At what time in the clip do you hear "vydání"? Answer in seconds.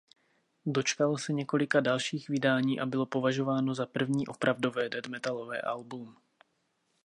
2.29-2.79